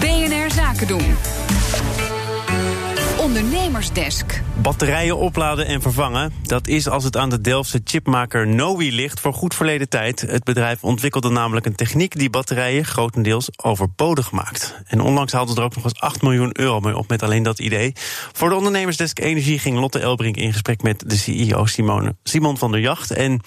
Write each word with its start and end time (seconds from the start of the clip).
BNR 0.00 0.50
Zaken 0.50 0.86
doen. 0.86 1.16
Ondernemersdesk. 3.18 4.41
Batterijen 4.54 5.16
opladen 5.16 5.66
en 5.66 5.82
vervangen. 5.82 6.32
Dat 6.42 6.68
is 6.68 6.88
als 6.88 7.04
het 7.04 7.16
aan 7.16 7.30
de 7.30 7.40
Delftse 7.40 7.80
chipmaker 7.84 8.46
Nowi 8.46 8.92
ligt 8.92 9.20
voor 9.20 9.34
goed 9.34 9.54
verleden 9.54 9.88
tijd. 9.88 10.20
Het 10.20 10.44
bedrijf 10.44 10.84
ontwikkelde 10.84 11.30
namelijk 11.30 11.66
een 11.66 11.74
techniek 11.74 12.18
die 12.18 12.30
batterijen 12.30 12.84
grotendeels 12.84 13.48
overbodig 13.62 14.30
maakt. 14.30 14.74
En 14.86 15.00
onlangs 15.00 15.32
haalden 15.32 15.54
ze 15.54 15.60
er 15.60 15.66
ook 15.66 15.74
nog 15.74 15.84
eens 15.84 16.00
8 16.00 16.22
miljoen 16.22 16.60
euro 16.60 16.80
mee 16.80 16.96
op 16.96 17.08
met 17.08 17.22
alleen 17.22 17.42
dat 17.42 17.58
idee. 17.58 17.92
Voor 18.32 18.48
de 18.48 18.54
ondernemersdesk 18.54 19.18
Energie 19.18 19.58
ging 19.58 19.78
Lotte 19.78 19.98
Elbrink 19.98 20.36
in 20.36 20.52
gesprek 20.52 20.82
met 20.82 21.04
de 21.06 21.16
CEO 21.16 21.66
Simone, 21.66 22.16
Simon 22.22 22.58
van 22.58 22.70
der 22.70 22.80
Jacht. 22.80 23.10
En 23.10 23.40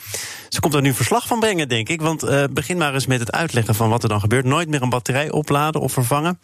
ze 0.49 0.59
komt 0.59 0.73
daar 0.73 0.81
nu 0.81 0.93
verslag 0.93 1.27
van 1.27 1.39
brengen, 1.39 1.69
denk 1.69 1.89
ik. 1.89 2.01
Want 2.01 2.23
uh, 2.23 2.43
begin 2.51 2.77
maar 2.77 2.93
eens 2.93 3.07
met 3.07 3.19
het 3.19 3.31
uitleggen 3.31 3.75
van 3.75 3.89
wat 3.89 4.03
er 4.03 4.09
dan 4.09 4.19
gebeurt. 4.19 4.45
Nooit 4.45 4.69
meer 4.69 4.81
een 4.81 4.89
batterij 4.89 5.31
opladen 5.31 5.81
of 5.81 5.91
vervangen. 5.91 6.39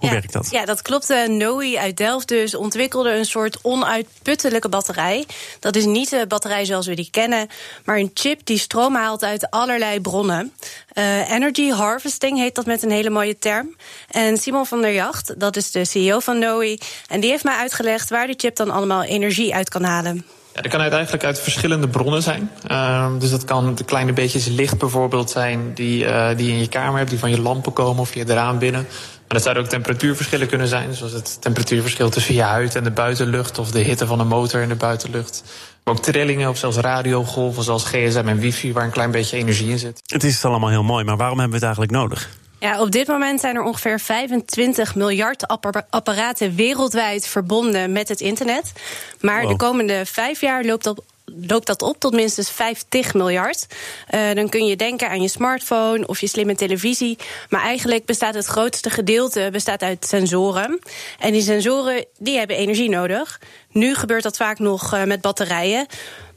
Hoe 0.00 0.08
ja, 0.08 0.14
werkt 0.14 0.32
dat? 0.32 0.50
Ja, 0.50 0.64
dat 0.64 0.82
klopt. 0.82 1.10
Uh, 1.10 1.26
NOI 1.26 1.78
uit 1.78 1.96
Delft 1.96 2.28
dus 2.28 2.54
ontwikkelde 2.54 3.10
een 3.10 3.24
soort 3.24 3.58
onuitputtelijke 3.62 4.68
batterij. 4.68 5.26
Dat 5.58 5.76
is 5.76 5.84
niet 5.84 6.10
de 6.10 6.26
batterij 6.28 6.64
zoals 6.64 6.86
we 6.86 6.94
die 6.94 7.08
kennen, 7.10 7.48
maar 7.84 7.98
een 7.98 8.10
chip 8.14 8.40
die 8.44 8.58
stroom 8.58 8.94
haalt 8.94 9.24
uit 9.24 9.50
allerlei 9.50 10.00
bronnen. 10.00 10.52
Uh, 10.94 11.30
energy 11.30 11.70
harvesting 11.70 12.38
heet 12.38 12.54
dat 12.54 12.66
met 12.66 12.82
een 12.82 12.90
hele 12.90 13.10
mooie 13.10 13.38
term. 13.38 13.76
En 14.08 14.36
Simon 14.36 14.66
van 14.66 14.82
der 14.82 14.92
Jacht, 14.92 15.40
dat 15.40 15.56
is 15.56 15.70
de 15.70 15.84
CEO 15.84 16.20
van 16.20 16.38
NOI, 16.38 16.78
en 17.08 17.20
die 17.20 17.30
heeft 17.30 17.44
mij 17.44 17.56
uitgelegd 17.56 18.10
waar 18.10 18.26
die 18.26 18.38
chip 18.38 18.56
dan 18.56 18.70
allemaal 18.70 19.02
energie 19.02 19.54
uit 19.54 19.68
kan 19.68 19.82
halen. 19.82 20.26
Ja, 20.54 20.62
dat 20.62 20.70
kan 20.70 20.80
uiteindelijk 20.80 21.24
uit 21.24 21.40
verschillende 21.40 21.88
bronnen 21.88 22.22
zijn. 22.22 22.50
Uh, 22.70 23.06
dus 23.18 23.30
dat 23.30 23.44
kan 23.44 23.74
de 23.74 23.84
kleine 23.84 24.12
beetjes 24.12 24.46
licht 24.46 24.78
bijvoorbeeld 24.78 25.30
zijn 25.30 25.74
die, 25.74 26.04
uh, 26.04 26.28
die 26.36 26.46
je 26.46 26.52
in 26.52 26.58
je 26.58 26.68
kamer 26.68 26.98
hebt, 26.98 27.10
die 27.10 27.18
van 27.18 27.30
je 27.30 27.40
lampen 27.40 27.72
komen 27.72 28.00
of 28.00 28.14
je 28.14 28.20
het 28.20 28.30
raam 28.30 28.58
binnen. 28.58 28.82
Maar 28.82 29.38
dat 29.38 29.42
zouden 29.42 29.62
ook 29.62 29.68
temperatuurverschillen 29.68 30.48
kunnen 30.48 30.68
zijn, 30.68 30.94
zoals 30.94 31.12
het 31.12 31.42
temperatuurverschil 31.42 32.10
tussen 32.10 32.34
je 32.34 32.42
huid 32.42 32.74
en 32.74 32.84
de 32.84 32.90
buitenlucht, 32.90 33.58
of 33.58 33.70
de 33.70 33.78
hitte 33.80 34.06
van 34.06 34.20
een 34.20 34.26
motor 34.26 34.60
in 34.60 34.68
de 34.68 34.74
buitenlucht. 34.74 35.42
Maar 35.84 35.94
ook 35.94 36.02
trillingen 36.02 36.48
of 36.48 36.56
zelfs 36.58 36.76
radiogolven, 36.76 37.62
zoals 37.62 37.84
gsm 37.84 38.24
en 38.26 38.38
wifi, 38.38 38.72
waar 38.72 38.84
een 38.84 38.90
klein 38.90 39.10
beetje 39.10 39.36
energie 39.36 39.70
in 39.70 39.78
zit. 39.78 40.00
Het 40.04 40.24
is 40.24 40.44
allemaal 40.44 40.68
heel 40.68 40.82
mooi, 40.82 41.04
maar 41.04 41.16
waarom 41.16 41.38
hebben 41.38 41.60
we 41.60 41.66
het 41.66 41.76
eigenlijk 41.76 41.92
nodig? 42.02 42.28
Ja, 42.60 42.80
op 42.80 42.90
dit 42.90 43.06
moment 43.06 43.40
zijn 43.40 43.56
er 43.56 43.62
ongeveer 43.62 44.00
25 44.00 44.94
miljard 44.94 45.48
apparaten 45.90 46.54
wereldwijd 46.54 47.26
verbonden 47.26 47.92
met 47.92 48.08
het 48.08 48.20
internet. 48.20 48.72
Maar 49.20 49.42
wow. 49.42 49.50
de 49.50 49.56
komende 49.56 50.06
vijf 50.06 50.40
jaar 50.40 50.64
loopt 50.64 50.84
dat 50.84 51.02
loopt 51.46 51.66
dat 51.66 51.82
op 51.82 51.98
tot 51.98 52.12
minstens 52.12 52.50
50 52.50 53.14
miljard. 53.14 53.66
Uh, 54.14 54.32
dan 54.34 54.48
kun 54.48 54.66
je 54.66 54.76
denken 54.76 55.08
aan 55.08 55.22
je 55.22 55.28
smartphone 55.28 56.06
of 56.06 56.20
je 56.20 56.26
slimme 56.26 56.54
televisie. 56.54 57.18
Maar 57.48 57.62
eigenlijk 57.62 58.04
bestaat 58.04 58.34
het 58.34 58.46
grootste 58.46 58.90
gedeelte 58.90 59.48
bestaat 59.52 59.82
uit 59.82 60.04
sensoren. 60.04 60.78
En 61.18 61.32
die 61.32 61.42
sensoren 61.42 62.04
die 62.18 62.38
hebben 62.38 62.56
energie 62.56 62.88
nodig. 62.88 63.40
Nu 63.70 63.94
gebeurt 63.94 64.22
dat 64.22 64.36
vaak 64.36 64.58
nog 64.58 64.94
uh, 64.94 65.04
met 65.04 65.20
batterijen. 65.20 65.86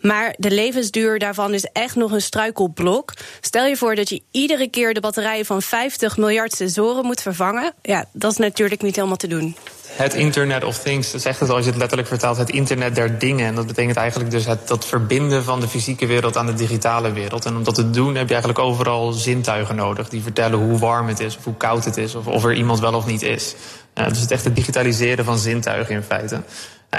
Maar 0.03 0.35
de 0.37 0.51
levensduur 0.51 1.19
daarvan 1.19 1.53
is 1.53 1.63
echt 1.63 1.95
nog 1.95 2.11
een 2.11 2.21
struikelblok. 2.21 3.13
Stel 3.41 3.65
je 3.65 3.77
voor 3.77 3.95
dat 3.95 4.09
je 4.09 4.21
iedere 4.31 4.69
keer 4.69 4.93
de 4.93 4.99
batterijen 4.99 5.45
van 5.45 5.61
50 5.61 6.17
miljard 6.17 6.53
sensoren 6.53 7.05
moet 7.05 7.21
vervangen. 7.21 7.73
Ja, 7.81 8.05
dat 8.11 8.31
is 8.31 8.37
natuurlijk 8.37 8.81
niet 8.81 8.95
helemaal 8.95 9.17
te 9.17 9.27
doen. 9.27 9.55
Het 9.95 10.13
Internet 10.13 10.63
of 10.63 10.79
Things, 10.79 11.11
dat 11.11 11.21
zegt 11.21 11.39
het 11.39 11.49
als 11.49 11.63
je 11.63 11.69
het 11.69 11.79
letterlijk 11.79 12.07
vertaalt, 12.07 12.37
het 12.37 12.49
Internet 12.49 12.95
der 12.95 13.19
dingen. 13.19 13.45
En 13.45 13.55
dat 13.55 13.67
betekent 13.67 13.95
eigenlijk 13.95 14.31
dus 14.31 14.45
het 14.45 14.67
dat 14.67 14.85
verbinden 14.85 15.43
van 15.43 15.59
de 15.59 15.67
fysieke 15.67 16.05
wereld 16.05 16.37
aan 16.37 16.45
de 16.45 16.53
digitale 16.53 17.11
wereld. 17.11 17.45
En 17.45 17.55
om 17.55 17.63
dat 17.63 17.75
te 17.75 17.89
doen 17.89 18.15
heb 18.15 18.27
je 18.27 18.33
eigenlijk 18.33 18.59
overal 18.59 19.11
zintuigen 19.11 19.75
nodig 19.75 20.09
die 20.09 20.21
vertellen 20.21 20.59
hoe 20.59 20.79
warm 20.79 21.07
het 21.07 21.19
is, 21.19 21.37
of 21.37 21.43
hoe 21.43 21.57
koud 21.57 21.85
het 21.85 21.97
is, 21.97 22.15
of 22.15 22.27
of 22.27 22.43
er 22.43 22.53
iemand 22.53 22.79
wel 22.79 22.93
of 22.93 23.05
niet 23.05 23.21
is. 23.21 23.55
Uh, 23.95 24.07
dus 24.07 24.19
het 24.19 24.31
echt 24.31 24.43
het 24.43 24.55
digitaliseren 24.55 25.25
van 25.25 25.37
zintuigen 25.37 25.95
in 25.95 26.03
feite. 26.03 26.41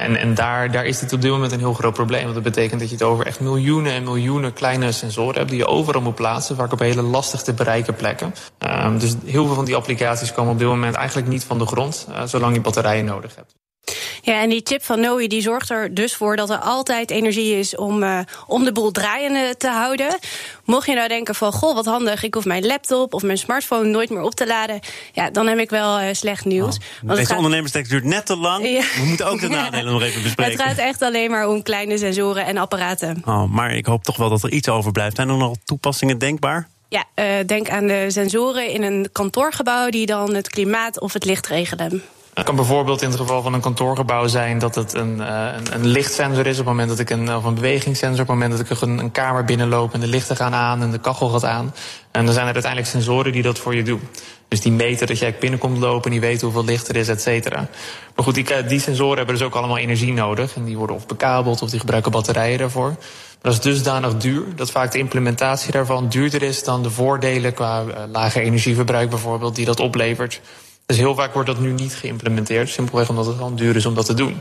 En, 0.01 0.17
en 0.17 0.35
daar, 0.35 0.71
daar 0.71 0.85
is 0.85 1.01
het 1.01 1.13
op 1.13 1.21
dit 1.21 1.31
moment 1.31 1.53
een 1.53 1.59
heel 1.59 1.73
groot 1.73 1.95
probleem. 1.95 2.23
Want 2.23 2.35
dat 2.35 2.43
betekent 2.43 2.81
dat 2.81 2.89
je 2.89 2.95
het 2.95 3.05
over 3.05 3.27
echt 3.27 3.41
miljoenen 3.41 3.93
en 3.93 4.03
miljoenen 4.03 4.53
kleine 4.53 4.93
sensoren 4.93 5.35
hebt 5.35 5.49
die 5.49 5.59
je 5.59 5.67
overal 5.67 6.03
moet 6.03 6.15
plaatsen, 6.15 6.57
vaak 6.57 6.73
op 6.73 6.79
hele 6.79 7.03
lastig 7.03 7.43
te 7.43 7.53
bereiken 7.53 7.95
plekken. 7.95 8.35
Um, 8.59 8.99
dus 8.99 9.15
heel 9.25 9.47
veel 9.47 9.55
van 9.55 9.65
die 9.65 9.77
applicaties 9.77 10.33
komen 10.33 10.53
op 10.53 10.59
dit 10.59 10.69
moment 10.69 10.95
eigenlijk 10.95 11.29
niet 11.29 11.45
van 11.45 11.59
de 11.59 11.67
grond, 11.67 12.07
uh, 12.11 12.23
zolang 12.25 12.55
je 12.55 12.61
batterijen 12.61 13.05
nodig 13.05 13.35
hebt. 13.35 13.55
Ja, 14.23 14.41
en 14.41 14.49
die 14.49 14.61
chip 14.65 14.85
van 14.85 15.01
NOI 15.01 15.29
die 15.29 15.43
zorgt 15.43 15.71
er 15.71 15.95
dus 15.95 16.15
voor 16.15 16.37
dat 16.37 16.51
er 16.51 16.59
altijd 16.59 17.11
energie 17.11 17.59
is 17.59 17.77
om, 17.77 18.03
uh, 18.03 18.19
om 18.47 18.65
de 18.65 18.73
boel 18.73 18.91
draaiende 18.91 19.55
te 19.57 19.69
houden. 19.69 20.19
Mocht 20.65 20.87
je 20.87 20.95
nou 20.95 21.09
denken 21.09 21.35
van, 21.35 21.53
goh, 21.53 21.75
wat 21.75 21.85
handig, 21.85 22.23
ik 22.23 22.35
hoef 22.35 22.45
mijn 22.45 22.67
laptop 22.67 23.15
of 23.15 23.23
mijn 23.23 23.39
smartphone 23.39 23.89
nooit 23.89 24.11
meer 24.11 24.23
op 24.23 24.35
te 24.35 24.47
laden. 24.47 24.81
Ja, 25.13 25.31
dan 25.31 25.47
heb 25.47 25.59
ik 25.59 25.71
wel 25.71 26.01
uh, 26.01 26.07
slecht 26.13 26.45
nieuws. 26.45 26.77
Oh. 26.77 26.83
Want 27.03 27.17
Deze 27.17 27.29
gaat... 27.29 27.37
ondernemerstekst 27.37 27.91
duurt 27.91 28.05
net 28.05 28.27
te 28.27 28.37
lang. 28.37 28.69
Ja. 28.69 28.81
We 28.81 29.05
moeten 29.05 29.27
ook 29.27 29.41
de 29.41 29.49
nadelen 29.49 29.93
nog 29.93 30.03
even 30.03 30.23
bespreken. 30.23 30.53
Het 30.53 30.63
gaat 30.63 30.79
echt 30.79 31.03
alleen 31.03 31.31
maar 31.31 31.49
om 31.49 31.63
kleine 31.63 31.99
sensoren 31.99 32.47
en 32.47 32.57
apparaten. 32.57 33.23
Oh, 33.25 33.53
maar 33.53 33.73
ik 33.73 33.87
hoop 33.87 34.05
toch 34.05 34.17
wel 34.17 34.29
dat 34.29 34.43
er 34.43 34.51
iets 34.51 34.69
overblijft. 34.69 35.17
Zijn 35.17 35.29
er 35.29 35.37
nog 35.37 35.57
toepassingen 35.65 36.19
denkbaar? 36.19 36.69
Ja, 36.89 37.05
uh, 37.15 37.47
denk 37.47 37.69
aan 37.69 37.87
de 37.87 38.07
sensoren 38.09 38.69
in 38.71 38.83
een 38.83 39.09
kantoorgebouw 39.13 39.91
die 39.91 40.07
dan 40.07 40.35
het 40.35 40.49
klimaat 40.49 41.01
of 41.01 41.13
het 41.13 41.25
licht 41.25 41.47
regelen. 41.47 42.03
Het 42.35 42.45
kan 42.45 42.57
bijvoorbeeld 42.57 43.03
in 43.03 43.09
het 43.09 43.21
geval 43.21 43.43
van 43.43 43.55
een 43.55 43.61
kantoorgebouw 43.61 44.27
zijn 44.27 44.59
dat 44.59 44.75
het 44.75 44.95
een, 44.95 45.17
uh, 45.17 45.47
een, 45.57 45.75
een, 45.75 45.87
lichtsensor 45.87 46.47
is 46.47 46.59
op 46.59 46.67
het 46.67 46.67
moment 46.67 46.89
dat 46.89 46.99
ik 46.99 47.11
een, 47.11 47.35
of 47.35 47.45
een 47.45 47.55
bewegingssensor, 47.55 48.21
op 48.21 48.29
het 48.29 48.37
moment 48.37 48.51
dat 48.51 48.71
ik 48.71 48.81
een, 48.81 49.11
kamer 49.11 49.45
binnenloop 49.45 49.95
en 49.95 50.01
de 50.01 50.07
lichten 50.07 50.37
gaan 50.37 50.55
aan 50.55 50.83
en 50.83 50.91
de 50.91 50.99
kachel 50.99 51.29
gaat 51.29 51.45
aan. 51.45 51.75
En 52.11 52.25
dan 52.25 52.35
zijn 52.35 52.47
er 52.47 52.53
uiteindelijk 52.53 52.93
sensoren 52.93 53.33
die 53.33 53.43
dat 53.43 53.59
voor 53.59 53.75
je 53.75 53.83
doen. 53.83 54.01
Dus 54.49 54.61
die 54.61 54.73
meten 54.73 55.07
dat 55.07 55.19
jij 55.19 55.37
binnenkomt 55.41 55.79
lopen, 55.79 56.11
die 56.11 56.21
weten 56.21 56.45
hoeveel 56.45 56.65
licht 56.65 56.89
er 56.89 56.97
is, 56.97 57.09
et 57.09 57.23
cetera. 57.23 57.69
Maar 58.15 58.25
goed, 58.25 58.35
die, 58.35 58.65
die 58.67 58.81
sensoren 58.81 59.17
hebben 59.17 59.35
dus 59.35 59.45
ook 59.45 59.55
allemaal 59.55 59.79
energie 59.79 60.13
nodig. 60.13 60.57
En 60.57 60.65
die 60.65 60.77
worden 60.79 60.97
of 60.97 61.07
bekabeld 61.07 61.63
of 61.63 61.71
die 61.71 61.81
gebruiken 61.81 62.11
batterijen 62.11 62.59
daarvoor. 62.59 62.89
Maar 62.89 63.53
dat 63.53 63.53
is 63.53 63.61
dusdanig 63.61 64.17
duur 64.17 64.45
dat 64.57 64.71
vaak 64.71 64.93
de 64.93 64.99
implementatie 64.99 65.73
daarvan 65.73 66.09
duurder 66.09 66.43
is 66.43 66.65
dan 66.65 66.83
de 66.83 66.91
voordelen 66.91 67.55
qua 67.55 67.83
uh, 67.83 67.95
lager 68.13 68.43
energieverbruik 68.43 69.11
bijvoorbeeld, 69.11 69.57
die 69.57 69.65
dat 69.65 69.81
oplevert. 69.81 70.41
Dus 70.87 70.97
heel 70.97 71.15
vaak 71.15 71.33
wordt 71.33 71.49
dat 71.49 71.59
nu 71.59 71.73
niet 71.73 71.95
geïmplementeerd. 71.95 72.69
Simpelweg 72.69 73.09
omdat 73.09 73.27
het 73.27 73.37
gewoon 73.37 73.57
duur 73.57 73.77
is 73.77 73.87
om 73.87 73.95
dat 73.95 74.07
te 74.07 74.15
doen. 74.15 74.41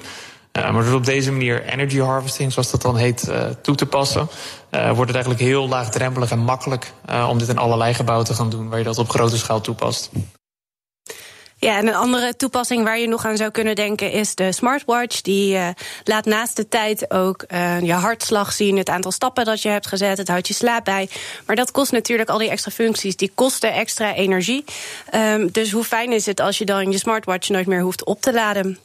Maar 0.51 0.83
door 0.85 0.93
op 0.93 1.05
deze 1.05 1.31
manier 1.31 1.63
energy 1.63 1.99
harvesting, 1.99 2.51
zoals 2.51 2.71
dat 2.71 2.81
dan 2.81 2.97
heet, 2.97 3.27
uh, 3.29 3.45
toe 3.61 3.75
te 3.75 3.85
passen, 3.85 4.27
uh, 4.71 4.85
wordt 4.85 5.11
het 5.11 5.13
eigenlijk 5.13 5.39
heel 5.39 5.67
laagdrempelig 5.67 6.31
en 6.31 6.39
makkelijk 6.39 6.93
om 7.29 7.37
dit 7.37 7.47
in 7.49 7.57
allerlei 7.57 7.93
gebouwen 7.93 8.25
te 8.25 8.33
gaan 8.33 8.49
doen, 8.49 8.69
waar 8.69 8.77
je 8.77 8.83
dat 8.83 8.97
op 8.97 9.09
grote 9.09 9.37
schaal 9.37 9.61
toepast. 9.61 10.11
Ja, 11.63 11.77
en 11.77 11.87
een 11.87 11.95
andere 11.95 12.35
toepassing 12.35 12.83
waar 12.83 12.99
je 12.99 13.07
nog 13.07 13.25
aan 13.25 13.37
zou 13.37 13.51
kunnen 13.51 13.75
denken 13.75 14.11
is 14.11 14.35
de 14.35 14.51
smartwatch. 14.51 15.21
Die 15.21 15.55
uh, 15.55 15.67
laat 16.03 16.25
naast 16.25 16.55
de 16.55 16.67
tijd 16.67 17.11
ook 17.11 17.45
uh, 17.47 17.81
je 17.81 17.93
hartslag 17.93 18.53
zien, 18.53 18.77
het 18.77 18.89
aantal 18.89 19.11
stappen 19.11 19.45
dat 19.45 19.61
je 19.61 19.69
hebt 19.69 19.87
gezet, 19.87 20.17
het 20.17 20.27
houdt 20.27 20.47
je 20.47 20.53
slaap 20.53 20.83
bij. 20.83 21.09
Maar 21.45 21.55
dat 21.55 21.71
kost 21.71 21.91
natuurlijk 21.91 22.29
al 22.29 22.37
die 22.37 22.49
extra 22.49 22.71
functies, 22.71 23.15
die 23.15 23.31
kosten 23.35 23.73
extra 23.73 24.13
energie. 24.13 24.63
Um, 25.15 25.51
dus 25.51 25.71
hoe 25.71 25.83
fijn 25.83 26.11
is 26.11 26.25
het 26.25 26.39
als 26.39 26.57
je 26.57 26.65
dan 26.65 26.91
je 26.91 26.97
smartwatch 26.97 27.49
nooit 27.49 27.67
meer 27.67 27.81
hoeft 27.81 28.05
op 28.05 28.21
te 28.21 28.33
laden? 28.33 28.79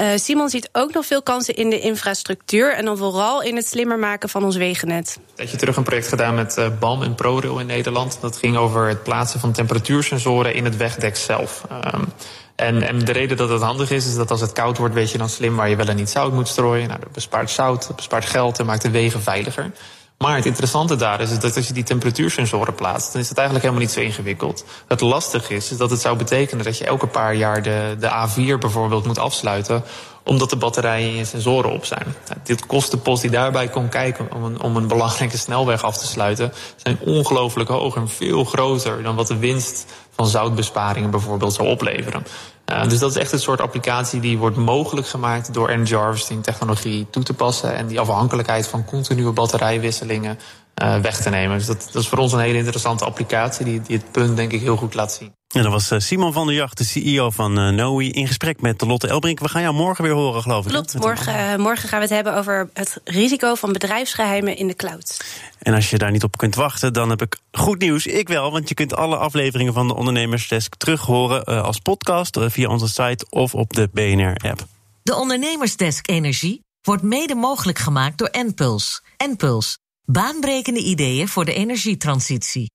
Uh, 0.00 0.06
Simon 0.14 0.48
ziet 0.48 0.68
ook 0.72 0.92
nog 0.92 1.06
veel 1.06 1.22
kansen 1.22 1.54
in 1.54 1.70
de 1.70 1.80
infrastructuur 1.80 2.74
en 2.74 2.84
dan 2.84 2.96
vooral 2.96 3.42
in 3.42 3.56
het 3.56 3.66
slimmer 3.66 3.98
maken 3.98 4.28
van 4.28 4.44
ons 4.44 4.56
wegennet. 4.56 5.18
Dat 5.34 5.50
je 5.50 5.56
terug 5.56 5.76
een 5.76 5.82
project 5.82 6.08
gedaan 6.08 6.34
met 6.34 6.70
BAM 6.80 7.02
en 7.02 7.14
ProRail 7.14 7.58
in 7.58 7.66
Nederland. 7.66 8.18
Dat 8.20 8.36
ging 8.36 8.56
over 8.56 8.88
het 8.88 9.02
plaatsen 9.02 9.40
van 9.40 9.52
temperatuursensoren 9.52 10.54
in 10.54 10.64
het 10.64 10.76
wegdek 10.76 11.16
zelf. 11.16 11.62
Um, 11.94 12.12
en, 12.54 12.82
en 12.82 12.98
de 12.98 13.12
reden 13.12 13.36
dat 13.36 13.48
het 13.48 13.62
handig 13.62 13.90
is, 13.90 14.06
is 14.06 14.14
dat 14.14 14.30
als 14.30 14.40
het 14.40 14.52
koud 14.52 14.78
wordt, 14.78 14.94
weet 14.94 15.10
je 15.10 15.18
dan 15.18 15.28
slim 15.28 15.56
waar 15.56 15.68
je 15.68 15.76
wel 15.76 15.88
en 15.88 15.96
niet 15.96 16.10
zout 16.10 16.32
moet 16.32 16.48
strooien. 16.48 16.88
Nou, 16.88 17.00
dat 17.00 17.12
bespaart 17.12 17.50
zout, 17.50 17.86
dat 17.86 17.96
bespaart 17.96 18.26
geld 18.26 18.58
en 18.58 18.66
maakt 18.66 18.82
de 18.82 18.90
wegen 18.90 19.22
veiliger. 19.22 19.70
Maar 20.18 20.36
het 20.36 20.46
interessante 20.46 20.96
daar 20.96 21.20
is, 21.20 21.38
dat 21.38 21.56
als 21.56 21.66
je 21.66 21.72
die 21.72 21.82
temperatuursensoren 21.82 22.74
plaatst, 22.74 23.12
dan 23.12 23.20
is 23.20 23.28
het 23.28 23.38
eigenlijk 23.38 23.66
helemaal 23.66 23.86
niet 23.86 23.96
zo 23.96 24.00
ingewikkeld. 24.04 24.64
Het 24.88 25.00
lastige 25.00 25.54
is, 25.54 25.70
is 25.70 25.76
dat 25.76 25.90
het 25.90 26.00
zou 26.00 26.16
betekenen 26.16 26.64
dat 26.64 26.78
je 26.78 26.84
elke 26.84 27.06
paar 27.06 27.34
jaar 27.34 27.62
de, 27.62 27.96
de 27.98 28.08
A4 28.08 28.58
bijvoorbeeld 28.58 29.06
moet 29.06 29.18
afsluiten 29.18 29.84
omdat 30.24 30.50
de 30.50 30.56
batterijen 30.56 31.08
in 31.08 31.16
je 31.16 31.24
sensoren 31.24 31.72
op 31.72 31.84
zijn. 31.84 32.14
Nou, 32.28 32.40
dit 32.42 32.66
kostenpost 32.66 33.22
die 33.22 33.30
daarbij 33.30 33.68
kon 33.68 33.88
kijken 33.88 34.28
om 34.34 34.44
een, 34.44 34.60
om 34.60 34.76
een 34.76 34.88
belangrijke 34.88 35.38
snelweg 35.38 35.84
af 35.84 35.98
te 35.98 36.06
sluiten, 36.06 36.52
zijn 36.76 36.98
ongelooflijk 37.00 37.68
hoog 37.68 37.96
en 37.96 38.08
veel 38.08 38.44
groter 38.44 39.02
dan 39.02 39.16
wat 39.16 39.26
de 39.26 39.36
winst 39.36 39.92
van 40.10 40.26
zoutbesparingen 40.26 41.10
bijvoorbeeld 41.10 41.54
zou 41.54 41.68
opleveren. 41.68 42.26
Uh, 42.72 42.88
dus 42.88 42.98
dat 42.98 43.10
is 43.10 43.16
echt 43.16 43.32
een 43.32 43.38
soort 43.38 43.60
applicatie 43.60 44.20
die 44.20 44.38
wordt 44.38 44.56
mogelijk 44.56 45.06
gemaakt 45.06 45.54
door 45.54 45.68
energy 45.68 45.94
harvesting 45.94 46.42
technologie 46.42 47.06
toe 47.10 47.22
te 47.22 47.34
passen 47.34 47.74
en 47.74 47.86
die 47.86 48.00
afhankelijkheid 48.00 48.66
van 48.66 48.84
continue 48.84 49.32
batterijwisselingen 49.32 50.38
uh, 50.82 50.98
weg 51.00 51.20
te 51.20 51.30
nemen. 51.30 51.56
Dus 51.56 51.66
dat, 51.66 51.88
dat, 51.92 52.02
is 52.02 52.08
voor 52.08 52.18
ons 52.18 52.32
een 52.32 52.38
hele 52.38 52.58
interessante 52.58 53.04
applicatie 53.04 53.64
die, 53.64 53.80
die 53.80 53.96
het 53.96 54.12
punt 54.12 54.36
denk 54.36 54.52
ik 54.52 54.60
heel 54.60 54.76
goed 54.76 54.94
laat 54.94 55.12
zien. 55.12 55.32
En 55.54 55.62
dat 55.62 55.72
was 55.72 56.06
Simon 56.06 56.32
van 56.32 56.46
der 56.46 56.56
Jacht, 56.56 56.78
de 56.78 56.84
CEO 56.84 57.30
van 57.30 57.58
uh, 57.58 57.68
NOI, 57.68 58.10
in 58.10 58.26
gesprek 58.26 58.60
met 58.60 58.80
Lotte 58.80 59.08
Elbrink. 59.08 59.40
We 59.40 59.48
gaan 59.48 59.62
jou 59.62 59.74
morgen 59.74 60.04
weer 60.04 60.12
horen, 60.12 60.42
geloof 60.42 60.64
ik. 60.64 60.70
Klopt, 60.70 60.94
morgen, 60.98 61.60
morgen 61.60 61.88
gaan 61.88 61.98
we 61.98 62.04
het 62.04 62.14
hebben 62.14 62.36
over 62.36 62.70
het 62.72 63.00
risico 63.04 63.54
van 63.54 63.72
bedrijfsgeheimen 63.72 64.56
in 64.56 64.66
de 64.66 64.74
cloud. 64.74 65.24
En 65.58 65.74
als 65.74 65.90
je 65.90 65.98
daar 65.98 66.10
niet 66.10 66.24
op 66.24 66.36
kunt 66.36 66.54
wachten, 66.54 66.92
dan 66.92 67.10
heb 67.10 67.22
ik 67.22 67.36
goed 67.52 67.78
nieuws. 67.78 68.06
Ik 68.06 68.28
wel, 68.28 68.52
want 68.52 68.68
je 68.68 68.74
kunt 68.74 68.94
alle 68.94 69.16
afleveringen 69.16 69.72
van 69.72 69.88
de 69.88 69.94
Ondernemersdesk 69.94 70.74
terug 70.74 71.00
horen 71.00 71.44
als 71.44 71.78
podcast 71.78 72.38
via 72.40 72.68
onze 72.68 72.88
site 72.88 73.26
of 73.30 73.54
op 73.54 73.72
de 73.72 73.88
BNR-app. 73.92 74.66
De 75.02 75.14
Ondernemersdesk 75.14 76.08
Energie 76.08 76.60
wordt 76.82 77.02
mede 77.02 77.34
mogelijk 77.34 77.78
gemaakt 77.78 78.18
door 78.18 78.28
Enpuls. 78.28 79.02
Enpuls, 79.16 79.78
baanbrekende 80.04 80.80
ideeën 80.80 81.28
voor 81.28 81.44
de 81.44 81.54
energietransitie. 81.54 82.72